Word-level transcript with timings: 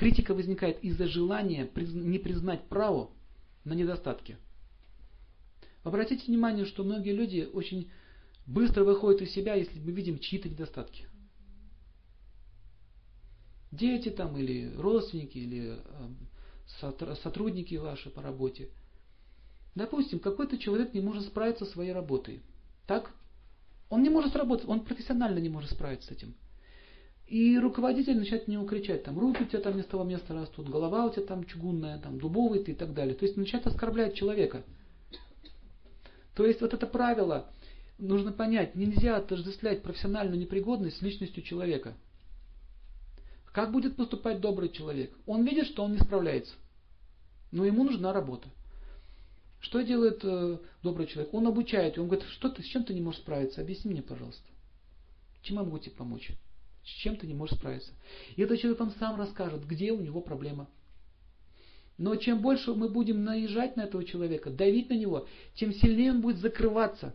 Критика 0.00 0.32
возникает 0.32 0.82
из-за 0.82 1.06
желания 1.06 1.70
не 1.76 2.18
признать 2.18 2.66
право 2.70 3.10
на 3.64 3.74
недостатки. 3.74 4.38
Обратите 5.82 6.24
внимание, 6.26 6.64
что 6.64 6.84
многие 6.84 7.12
люди 7.12 7.46
очень 7.52 7.90
быстро 8.46 8.84
выходят 8.84 9.20
из 9.20 9.30
себя, 9.32 9.56
если 9.56 9.78
мы 9.78 9.90
видим 9.90 10.18
чьи-то 10.18 10.48
недостатки. 10.48 11.04
Дети 13.70 14.08
там 14.08 14.38
или 14.38 14.74
родственники, 14.74 15.36
или 15.36 15.78
э, 16.80 17.14
сотрудники 17.22 17.74
ваши 17.74 18.08
по 18.08 18.22
работе. 18.22 18.70
Допустим, 19.74 20.18
какой-то 20.18 20.56
человек 20.56 20.94
не 20.94 21.02
может 21.02 21.26
справиться 21.26 21.66
со 21.66 21.72
своей 21.72 21.92
работой. 21.92 22.40
Так? 22.86 23.12
Он 23.90 24.02
не 24.02 24.08
может 24.08 24.32
сработать, 24.32 24.66
он 24.66 24.80
профессионально 24.80 25.40
не 25.40 25.50
может 25.50 25.70
справиться 25.72 26.08
с 26.08 26.10
этим. 26.12 26.34
И 27.30 27.56
руководитель 27.60 28.18
начинает 28.18 28.48
на 28.48 28.52
него 28.52 28.64
кричать, 28.64 29.04
там, 29.04 29.16
руки 29.16 29.44
у 29.44 29.46
тебя 29.46 29.60
там 29.60 29.76
не 29.76 29.84
с 29.84 29.86
того 29.86 30.02
места 30.02 30.34
растут, 30.34 30.68
голова 30.68 31.06
у 31.06 31.12
тебя 31.12 31.24
там 31.24 31.44
чугунная, 31.44 32.00
там, 32.00 32.18
дубовый 32.18 32.64
ты 32.64 32.72
и 32.72 32.74
так 32.74 32.92
далее. 32.92 33.14
То 33.14 33.24
есть 33.24 33.36
начинает 33.36 33.68
оскорблять 33.68 34.16
человека. 34.16 34.64
То 36.34 36.44
есть 36.44 36.60
вот 36.60 36.74
это 36.74 36.88
правило, 36.88 37.48
нужно 37.98 38.32
понять, 38.32 38.74
нельзя 38.74 39.16
отождествлять 39.16 39.84
профессиональную 39.84 40.40
непригодность 40.40 40.96
с 40.96 41.02
личностью 41.02 41.44
человека. 41.44 41.94
Как 43.52 43.70
будет 43.70 43.94
поступать 43.94 44.40
добрый 44.40 44.68
человек? 44.68 45.16
Он 45.26 45.44
видит, 45.44 45.66
что 45.66 45.84
он 45.84 45.92
не 45.92 45.98
справляется. 45.98 46.54
Но 47.52 47.64
ему 47.64 47.84
нужна 47.84 48.12
работа. 48.12 48.48
Что 49.60 49.82
делает 49.82 50.18
э, 50.24 50.58
добрый 50.82 51.06
человек? 51.06 51.32
Он 51.32 51.46
обучает, 51.46 51.96
он 51.96 52.08
говорит, 52.08 52.26
что 52.30 52.48
ты, 52.48 52.64
с 52.64 52.66
чем 52.66 52.82
ты 52.82 52.92
не 52.92 53.00
можешь 53.00 53.20
справиться? 53.20 53.60
Объясни 53.60 53.92
мне, 53.92 54.02
пожалуйста. 54.02 54.48
Чем 55.42 55.58
я 55.58 55.62
могу 55.62 55.78
тебе 55.78 55.94
помочь? 55.94 56.32
С 56.84 56.88
чем 56.88 57.16
ты 57.16 57.26
не 57.26 57.34
можешь 57.34 57.56
справиться? 57.56 57.92
И 58.36 58.42
этот 58.42 58.58
человек 58.58 58.80
вам 58.80 58.92
сам 58.92 59.16
расскажет, 59.16 59.66
где 59.66 59.92
у 59.92 60.00
него 60.00 60.20
проблема. 60.20 60.68
Но 61.98 62.16
чем 62.16 62.40
больше 62.40 62.72
мы 62.72 62.88
будем 62.88 63.24
наезжать 63.24 63.76
на 63.76 63.82
этого 63.82 64.04
человека, 64.04 64.50
давить 64.50 64.88
на 64.88 64.94
него, 64.94 65.26
тем 65.54 65.72
сильнее 65.74 66.12
он 66.12 66.22
будет 66.22 66.38
закрываться. 66.38 67.14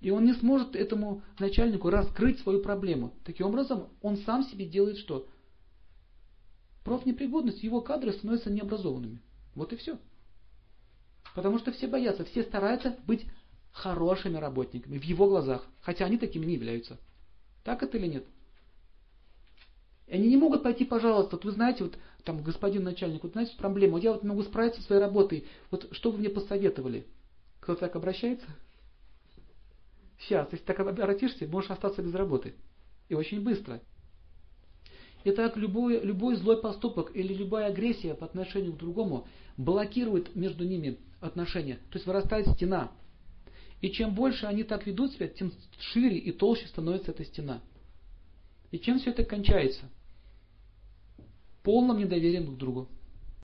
И 0.00 0.10
он 0.10 0.24
не 0.24 0.34
сможет 0.34 0.76
этому 0.76 1.22
начальнику 1.38 1.90
раскрыть 1.90 2.38
свою 2.40 2.62
проблему. 2.62 3.14
Таким 3.24 3.46
образом, 3.46 3.88
он 4.02 4.18
сам 4.18 4.44
себе 4.44 4.66
делает 4.66 4.98
что? 4.98 5.26
Профнепригодность, 6.84 7.62
его 7.62 7.80
кадры 7.80 8.12
становятся 8.12 8.50
необразованными. 8.50 9.20
Вот 9.54 9.72
и 9.72 9.76
все. 9.76 9.98
Потому 11.34 11.58
что 11.58 11.72
все 11.72 11.88
боятся, 11.88 12.24
все 12.24 12.44
стараются 12.44 12.96
быть 13.06 13.26
хорошими 13.72 14.36
работниками 14.36 14.98
в 14.98 15.02
его 15.02 15.26
глазах, 15.26 15.66
хотя 15.80 16.04
они 16.04 16.18
такими 16.18 16.46
не 16.46 16.54
являются. 16.54 16.98
Так 17.64 17.82
это 17.82 17.96
или 17.96 18.06
нет? 18.06 18.24
И 20.06 20.14
они 20.14 20.28
не 20.28 20.36
могут 20.36 20.62
пойти, 20.62 20.84
пожалуйста, 20.84 21.36
вот 21.36 21.44
вы 21.44 21.52
знаете, 21.52 21.84
вот 21.84 21.98
там 22.24 22.42
господин 22.42 22.84
начальник, 22.84 23.22
вот 23.22 23.32
знаете 23.32 23.56
проблему, 23.56 23.96
я 23.96 24.12
вот 24.12 24.22
могу 24.22 24.42
справиться 24.42 24.80
со 24.80 24.86
своей 24.86 25.00
работой, 25.00 25.46
вот 25.70 25.88
что 25.92 26.10
вы 26.10 26.18
мне 26.18 26.28
посоветовали? 26.28 27.06
Кто 27.60 27.74
так 27.74 27.96
обращается? 27.96 28.46
Сейчас, 30.20 30.48
если 30.52 30.64
так 30.64 30.78
обратишься, 30.80 31.46
можешь 31.46 31.70
остаться 31.70 32.02
без 32.02 32.14
работы. 32.14 32.54
И 33.08 33.14
очень 33.14 33.42
быстро. 33.42 33.80
Итак, 35.24 35.56
любой, 35.56 36.00
любой 36.00 36.36
злой 36.36 36.60
поступок 36.60 37.10
или 37.14 37.32
любая 37.32 37.68
агрессия 37.68 38.14
по 38.14 38.26
отношению 38.26 38.74
к 38.74 38.78
другому 38.78 39.26
блокирует 39.56 40.36
между 40.36 40.64
ними 40.64 40.98
отношения. 41.20 41.76
То 41.90 41.94
есть 41.94 42.06
вырастает 42.06 42.46
стена. 42.48 42.92
И 43.84 43.90
чем 43.90 44.14
больше 44.14 44.46
они 44.46 44.64
так 44.64 44.86
ведут 44.86 45.12
себя, 45.12 45.28
тем 45.28 45.52
шире 45.78 46.16
и 46.16 46.32
толще 46.32 46.66
становится 46.68 47.10
эта 47.10 47.22
стена. 47.22 47.60
И 48.70 48.78
чем 48.78 48.98
все 48.98 49.10
это 49.10 49.24
кончается? 49.24 49.90
Полным 51.62 51.98
недоверием 51.98 52.46
друг 52.46 52.56
к 52.56 52.58
другу. 52.58 52.88